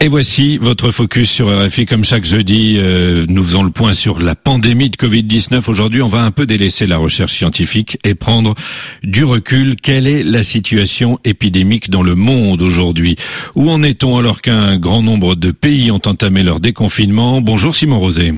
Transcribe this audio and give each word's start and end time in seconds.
Et 0.00 0.08
voici 0.08 0.58
votre 0.58 0.90
focus 0.90 1.30
sur 1.30 1.48
RFI. 1.48 1.86
Comme 1.86 2.04
chaque 2.04 2.24
jeudi, 2.24 2.76
euh, 2.78 3.24
nous 3.28 3.42
faisons 3.42 3.62
le 3.62 3.70
point 3.70 3.94
sur 3.94 4.20
la 4.20 4.34
pandémie 4.34 4.90
de 4.90 4.96
Covid-19. 4.96 5.70
Aujourd'hui, 5.70 6.02
on 6.02 6.08
va 6.08 6.22
un 6.22 6.30
peu 6.30 6.44
délaisser 6.44 6.86
la 6.86 6.98
recherche 6.98 7.32
scientifique 7.32 7.98
et 8.04 8.14
prendre 8.14 8.54
du 9.02 9.24
recul. 9.24 9.76
Quelle 9.76 10.06
est 10.06 10.22
la 10.22 10.42
situation 10.42 11.18
épidémique 11.24 11.88
dans 11.88 12.02
le 12.02 12.14
monde 12.14 12.60
aujourd'hui? 12.60 13.16
Où 13.54 13.70
en 13.70 13.82
est-on 13.82 14.18
alors 14.18 14.42
qu'un 14.42 14.76
grand 14.76 15.02
nombre 15.02 15.36
de 15.36 15.50
pays 15.52 15.90
ont 15.90 16.02
entamé 16.04 16.42
leur 16.42 16.60
déconfinement? 16.60 17.40
Bonjour 17.40 17.74
Simon 17.74 17.98
Rosé. 17.98 18.34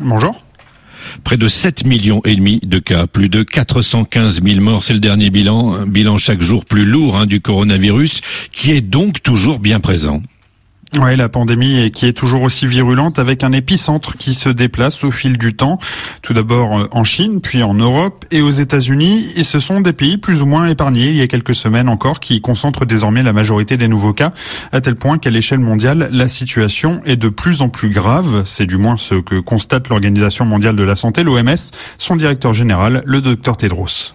Bonjour. 0.00 0.40
Près 1.24 1.36
de 1.36 1.48
7 1.48 1.86
millions 1.86 2.22
et 2.24 2.36
demi 2.36 2.60
de 2.62 2.78
cas, 2.78 3.06
plus 3.06 3.28
de 3.28 3.42
415 3.42 4.42
000 4.42 4.60
morts, 4.60 4.84
c'est 4.84 4.92
le 4.92 5.00
dernier 5.00 5.30
bilan, 5.30 5.74
un 5.74 5.86
bilan 5.86 6.18
chaque 6.18 6.40
jour 6.40 6.64
plus 6.64 6.84
lourd 6.84 7.16
hein, 7.16 7.26
du 7.26 7.40
coronavirus, 7.40 8.20
qui 8.52 8.72
est 8.72 8.80
donc 8.80 9.22
toujours 9.22 9.58
bien 9.58 9.80
présent. 9.80 10.22
Oui, 10.98 11.14
la 11.14 11.28
pandémie 11.28 11.92
qui 11.92 12.06
est 12.06 12.12
toujours 12.12 12.42
aussi 12.42 12.66
virulente 12.66 13.20
avec 13.20 13.44
un 13.44 13.52
épicentre 13.52 14.16
qui 14.16 14.34
se 14.34 14.48
déplace 14.48 15.04
au 15.04 15.12
fil 15.12 15.38
du 15.38 15.54
temps. 15.54 15.78
Tout 16.20 16.34
d'abord 16.34 16.76
euh, 16.76 16.88
en 16.90 17.04
Chine, 17.04 17.40
puis 17.40 17.62
en 17.62 17.74
Europe 17.74 18.24
et 18.32 18.40
aux 18.40 18.50
États-Unis. 18.50 19.28
Et 19.36 19.44
ce 19.44 19.60
sont 19.60 19.80
des 19.80 19.92
pays 19.92 20.18
plus 20.18 20.42
ou 20.42 20.46
moins 20.46 20.66
épargnés 20.66 21.06
il 21.06 21.14
y 21.14 21.20
a 21.20 21.28
quelques 21.28 21.54
semaines 21.54 21.88
encore 21.88 22.18
qui 22.18 22.40
concentrent 22.40 22.86
désormais 22.86 23.22
la 23.22 23.32
majorité 23.32 23.76
des 23.76 23.86
nouveaux 23.86 24.12
cas, 24.12 24.32
à 24.72 24.80
tel 24.80 24.96
point 24.96 25.18
qu'à 25.18 25.30
l'échelle 25.30 25.60
mondiale, 25.60 26.08
la 26.10 26.28
situation 26.28 27.00
est 27.06 27.16
de 27.16 27.28
plus 27.28 27.62
en 27.62 27.68
plus 27.68 27.90
grave. 27.90 28.42
C'est 28.44 28.66
du 28.66 28.76
moins 28.76 28.96
ce 28.96 29.14
que 29.14 29.38
constate 29.38 29.88
l'Organisation 29.90 30.44
mondiale 30.44 30.74
de 30.74 30.82
la 30.82 30.96
santé, 30.96 31.22
l'OMS, 31.22 31.54
son 31.98 32.16
directeur 32.16 32.52
général, 32.52 33.02
le 33.06 33.20
docteur 33.20 33.56
Tedros. 33.56 34.12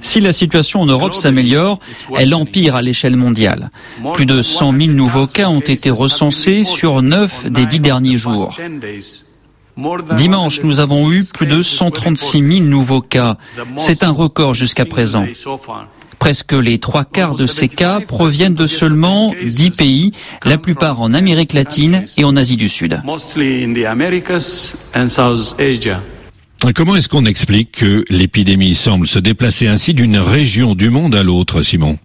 Si 0.00 0.20
la 0.20 0.32
situation 0.32 0.80
en 0.80 0.86
Europe 0.86 1.16
s'améliore, 1.16 1.80
elle 2.16 2.34
empire 2.34 2.76
à 2.76 2.82
l'échelle 2.82 3.16
mondiale. 3.16 3.70
Plus 4.14 4.26
de 4.26 4.42
100 4.42 4.78
000 4.78 4.92
nouveaux 4.92 5.26
cas 5.26 5.48
ont 5.48 5.58
été 5.58 5.90
recensés 5.90 6.62
sur 6.62 7.02
9 7.02 7.50
des 7.50 7.66
10 7.66 7.80
derniers 7.80 8.16
jours. 8.16 8.56
Dimanche, 10.16 10.60
nous 10.62 10.78
avons 10.78 11.10
eu 11.10 11.24
plus 11.34 11.46
de 11.46 11.62
136 11.62 12.42
000 12.42 12.60
nouveaux 12.60 13.00
cas. 13.00 13.36
C'est 13.74 14.04
un 14.04 14.12
record 14.12 14.54
jusqu'à 14.54 14.84
présent. 14.84 15.26
Presque 16.20 16.52
les 16.52 16.78
trois 16.78 17.04
quarts 17.04 17.34
de 17.34 17.48
ces 17.48 17.66
cas 17.66 17.98
proviennent 17.98 18.54
de 18.54 18.68
seulement 18.68 19.34
10 19.44 19.70
pays, 19.72 20.12
la 20.44 20.58
plupart 20.58 21.00
en 21.00 21.12
Amérique 21.12 21.54
latine 21.54 22.04
et 22.16 22.22
en 22.22 22.36
Asie 22.36 22.56
du 22.56 22.68
Sud. 22.68 23.02
Comment 26.70 26.94
est-ce 26.94 27.08
qu'on 27.08 27.24
explique 27.24 27.72
que 27.72 28.04
l'épidémie 28.08 28.76
semble 28.76 29.08
se 29.08 29.18
déplacer 29.18 29.66
ainsi 29.66 29.94
d'une 29.94 30.16
région 30.16 30.76
du 30.76 30.90
monde 30.90 31.14
à 31.16 31.24
l'autre, 31.24 31.62
Simon? 31.62 31.98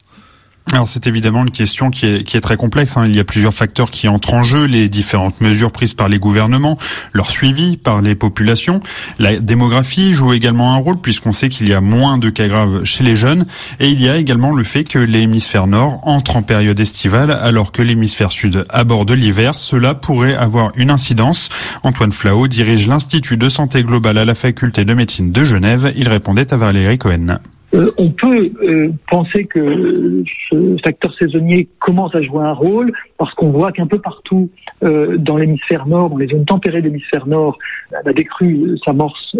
Alors 0.73 0.87
c'est 0.87 1.07
évidemment 1.07 1.43
une 1.43 1.51
question 1.51 1.89
qui 1.89 2.05
est, 2.05 2.23
qui 2.23 2.35
est 2.35 2.41
très 2.41 2.57
complexe. 2.57 2.97
Hein. 2.97 3.05
Il 3.05 3.15
y 3.15 3.19
a 3.19 3.23
plusieurs 3.23 3.53
facteurs 3.53 3.89
qui 3.89 4.07
entrent 4.09 4.33
en 4.33 4.43
jeu, 4.43 4.65
les 4.65 4.89
différentes 4.89 5.39
mesures 5.39 5.71
prises 5.71 5.93
par 5.93 6.09
les 6.09 6.19
gouvernements, 6.19 6.77
leur 7.13 7.29
suivi 7.29 7.77
par 7.77 8.01
les 8.01 8.15
populations. 8.15 8.81
La 9.17 9.39
démographie 9.39 10.13
joue 10.13 10.33
également 10.33 10.73
un 10.73 10.77
rôle 10.77 10.99
puisqu'on 10.99 11.31
sait 11.31 11.47
qu'il 11.47 11.69
y 11.69 11.73
a 11.73 11.79
moins 11.79 12.17
de 12.17 12.29
cas 12.29 12.47
graves 12.47 12.83
chez 12.83 13.03
les 13.03 13.15
jeunes. 13.15 13.45
Et 13.79 13.89
il 13.89 14.01
y 14.01 14.09
a 14.09 14.17
également 14.17 14.53
le 14.53 14.63
fait 14.65 14.83
que 14.83 14.99
l'hémisphère 14.99 15.67
nord 15.67 16.01
entre 16.03 16.35
en 16.35 16.41
période 16.41 16.79
estivale 16.79 17.31
alors 17.31 17.71
que 17.71 17.81
l'hémisphère 17.81 18.33
sud 18.33 18.65
aborde 18.69 19.11
l'hiver. 19.11 19.57
Cela 19.57 19.95
pourrait 19.95 20.35
avoir 20.35 20.71
une 20.75 20.91
incidence. 20.91 21.47
Antoine 21.83 22.11
Flao 22.11 22.47
dirige 22.47 22.87
l'Institut 22.87 23.37
de 23.37 23.47
santé 23.47 23.83
globale 23.83 24.17
à 24.17 24.25
la 24.25 24.35
faculté 24.35 24.83
de 24.83 24.93
médecine 24.93 25.31
de 25.31 25.43
Genève. 25.43 25.93
Il 25.95 26.09
répondait 26.09 26.53
à 26.53 26.57
Valérie 26.57 26.97
Cohen. 26.97 27.39
Euh, 27.73 27.91
on 27.97 28.11
peut 28.11 28.49
euh, 28.63 28.89
penser 29.09 29.45
que 29.45 30.23
ce 30.49 30.77
facteur 30.83 31.13
saisonnier 31.15 31.67
commence 31.79 32.15
à 32.15 32.21
jouer 32.21 32.43
un 32.43 32.53
rôle 32.53 32.93
parce 33.17 33.33
qu'on 33.33 33.49
voit 33.49 33.73
qu'un 33.73 33.87
peu 33.87 33.99
partout 33.99 34.49
euh, 34.83 35.17
dans 35.17 35.35
l'hémisphère 35.35 35.85
nord, 35.85 36.09
dans 36.09 36.17
les 36.17 36.27
zones 36.27 36.45
tempérées 36.45 36.81
de 36.81 36.87
l'hémisphère 36.87 37.27
nord, 37.27 37.57
la 37.91 38.13
décrue 38.13 38.77
s'amorce 38.83 39.35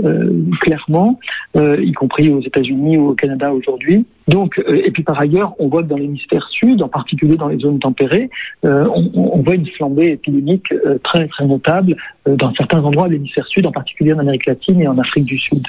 clairement, 0.61 1.19
y 1.55 1.91
compris 1.91 2.29
aux 2.29 2.41
États-Unis 2.41 2.97
ou 2.97 3.09
au 3.09 3.13
Canada 3.13 3.51
aujourd'hui. 3.53 4.05
Donc, 4.27 4.61
et 4.67 4.91
puis 4.91 5.03
par 5.03 5.19
ailleurs, 5.19 5.53
on 5.59 5.67
voit 5.67 5.83
que 5.83 5.88
dans 5.88 5.97
l'hémisphère 5.97 6.47
sud, 6.49 6.81
en 6.81 6.88
particulier 6.88 7.35
dans 7.35 7.49
les 7.49 7.59
zones 7.59 7.79
tempérées, 7.79 8.29
on, 8.63 9.11
on, 9.13 9.41
voit 9.41 9.55
une 9.55 9.67
flambée 9.67 10.11
épidémique 10.11 10.73
très 11.03 11.27
très 11.27 11.45
notable 11.45 11.95
dans 12.25 12.53
certains 12.53 12.81
endroits 12.83 13.07
de 13.07 13.13
l'hémisphère 13.13 13.47
sud, 13.47 13.67
en 13.67 13.71
particulier 13.71 14.13
en 14.13 14.19
Amérique 14.19 14.45
latine 14.45 14.81
et 14.81 14.88
en 14.88 14.97
Afrique 14.97 15.25
du 15.25 15.38
Sud. 15.38 15.67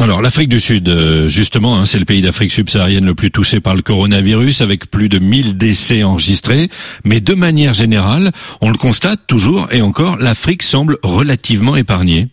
Alors 0.00 0.22
l'Afrique 0.22 0.48
du 0.48 0.60
Sud, 0.60 0.88
euh, 0.88 1.28
justement, 1.28 1.76
hein, 1.76 1.84
c'est 1.84 1.98
le 1.98 2.06
pays 2.06 2.22
d'Afrique 2.22 2.52
subsaharienne 2.52 3.04
le 3.04 3.14
plus 3.14 3.30
touché 3.30 3.60
par 3.60 3.74
le 3.74 3.82
coronavirus, 3.82 4.62
avec 4.62 4.90
plus 4.90 5.10
de 5.10 5.18
1000 5.18 5.58
décès 5.58 6.02
enregistrés. 6.04 6.70
Mais 7.04 7.20
de 7.20 7.34
manière 7.34 7.74
générale, 7.74 8.30
on 8.62 8.70
le 8.70 8.78
constate 8.78 9.20
toujours 9.26 9.68
et 9.70 9.82
encore, 9.82 10.16
l'Afrique 10.16 10.62
semble 10.62 10.96
relativement 11.02 11.76
épargnée. 11.76 12.28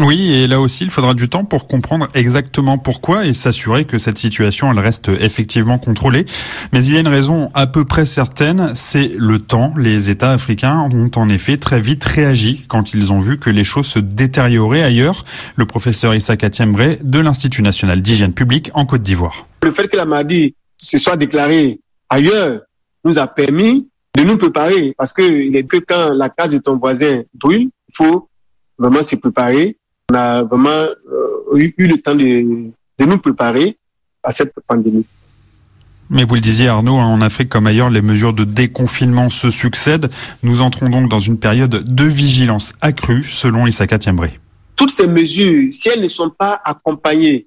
Oui, 0.00 0.30
et 0.30 0.46
là 0.46 0.60
aussi, 0.60 0.84
il 0.84 0.90
faudra 0.90 1.14
du 1.14 1.28
temps 1.28 1.44
pour 1.44 1.66
comprendre 1.66 2.08
exactement 2.14 2.78
pourquoi 2.78 3.26
et 3.26 3.34
s'assurer 3.34 3.84
que 3.84 3.98
cette 3.98 4.18
situation, 4.18 4.70
reste 4.70 5.10
effectivement 5.20 5.78
contrôlée. 5.78 6.24
Mais 6.72 6.84
il 6.84 6.94
y 6.94 6.96
a 6.96 7.00
une 7.00 7.08
raison 7.08 7.50
à 7.54 7.66
peu 7.66 7.84
près 7.84 8.04
certaine, 8.04 8.70
c'est 8.74 9.10
le 9.16 9.40
temps. 9.40 9.74
Les 9.76 10.08
États 10.08 10.30
africains 10.30 10.88
ont 10.92 11.10
en 11.16 11.28
effet 11.28 11.56
très 11.56 11.80
vite 11.80 12.04
réagi 12.04 12.64
quand 12.68 12.94
ils 12.94 13.10
ont 13.10 13.20
vu 13.20 13.38
que 13.38 13.50
les 13.50 13.64
choses 13.64 13.86
se 13.86 13.98
détérioraient 13.98 14.82
ailleurs. 14.82 15.24
Le 15.56 15.66
professeur 15.66 16.14
Issa 16.14 16.36
Katiembre 16.36 17.02
de 17.02 17.18
l'Institut 17.18 17.62
national 17.62 18.00
d'hygiène 18.00 18.34
publique 18.34 18.70
en 18.74 18.86
Côte 18.86 19.02
d'Ivoire. 19.02 19.46
Le 19.64 19.72
fait 19.72 19.88
que 19.88 19.96
la 19.96 20.04
maladie 20.04 20.54
se 20.76 20.98
soit 20.98 21.16
déclarée 21.16 21.80
ailleurs 22.08 22.60
nous 23.04 23.18
a 23.18 23.26
permis 23.26 23.88
de 24.16 24.22
nous 24.22 24.36
préparer 24.36 24.94
parce 24.96 25.12
qu'il 25.12 25.56
est 25.56 25.64
que 25.64 25.78
quand 25.78 26.14
la 26.14 26.28
case 26.28 26.52
de 26.52 26.58
ton 26.58 26.76
voisin 26.76 27.22
brûle, 27.34 27.68
il 27.88 27.96
faut 27.96 28.28
vraiment 28.78 29.02
se 29.02 29.16
préparer 29.16 29.76
on 30.10 30.14
a 30.14 30.42
vraiment 30.42 30.70
euh, 30.70 31.56
eu, 31.56 31.86
le 31.86 32.00
temps 32.00 32.14
de, 32.14 32.70
nous 32.98 33.18
préparer 33.18 33.76
à 34.22 34.30
cette 34.30 34.54
pandémie. 34.66 35.04
Mais 36.10 36.24
vous 36.24 36.34
le 36.34 36.40
disiez 36.40 36.68
Arnaud, 36.68 36.96
hein, 36.96 37.04
en 37.06 37.20
Afrique 37.20 37.50
comme 37.50 37.66
ailleurs, 37.66 37.90
les 37.90 38.00
mesures 38.00 38.32
de 38.32 38.44
déconfinement 38.44 39.28
se 39.28 39.50
succèdent. 39.50 40.08
Nous 40.42 40.62
entrons 40.62 40.88
donc 40.88 41.10
dans 41.10 41.18
une 41.18 41.38
période 41.38 41.70
de 41.70 42.04
vigilance 42.04 42.72
accrue, 42.80 43.22
selon 43.22 43.66
Issaka 43.66 43.98
Tiembré. 43.98 44.40
Toutes 44.76 44.90
ces 44.90 45.06
mesures, 45.06 45.72
si 45.72 45.90
elles 45.90 46.00
ne 46.00 46.08
sont 46.08 46.30
pas 46.30 46.60
accompagnées 46.64 47.46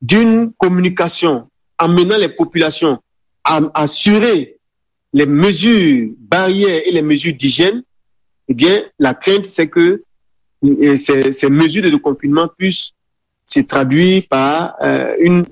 d'une 0.00 0.52
communication 0.56 1.48
amenant 1.76 2.16
les 2.16 2.28
populations 2.28 3.00
à 3.42 3.60
assurer 3.74 4.58
les 5.12 5.26
mesures 5.26 6.10
barrières 6.18 6.82
et 6.86 6.92
les 6.92 7.02
mesures 7.02 7.34
d'hygiène, 7.34 7.82
eh 8.46 8.54
bien, 8.54 8.82
la 9.00 9.14
crainte, 9.14 9.46
c'est 9.46 9.66
que 9.66 10.04
et 10.62 10.96
ces, 10.96 11.50
mesures 11.50 11.90
de 11.90 11.96
confinement 11.96 12.48
puissent 12.56 12.92
se 13.44 13.60
traduire 13.60 14.22
par 14.28 14.74
euh, 14.82 15.14
une 15.20 15.46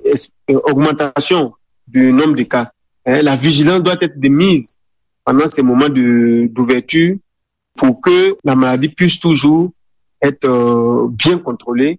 augmentation 0.49 1.55
du 1.87 2.13
nombre 2.13 2.35
de 2.37 2.43
cas. 2.43 2.73
Hein, 3.07 3.23
la 3.23 3.37
vigilance 3.37 3.83
doit 3.83 3.97
être 4.01 4.19
de 4.19 4.29
mise 4.29 4.79
pendant 5.25 5.47
ces 5.49 5.63
moments 5.63 5.89
d'ouverture 5.89 7.17
pour 7.77 8.01
que 8.01 8.37
la 8.45 8.55
maladie 8.55 8.89
puisse 8.89 9.21
toujours 9.21 9.71
être 10.23 10.49
euh, 10.49 11.09
bien 11.11 11.39
contrôlée. 11.39 11.99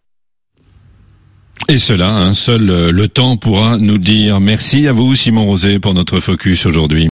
Et 1.70 1.78
cela, 1.78 2.10
hein, 2.10 2.34
seul 2.34 2.70
euh, 2.70 2.92
le 2.92 3.08
temps 3.08 3.38
pourra 3.38 3.78
nous 3.78 3.98
dire. 3.98 4.40
Merci 4.40 4.88
à 4.88 4.92
vous, 4.92 5.16
Simon 5.16 5.46
Rosé, 5.46 5.80
pour 5.80 5.94
notre 5.94 6.20
focus 6.20 6.66
aujourd'hui. 6.66 7.06